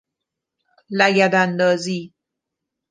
[0.97, 2.13] لگد اندازی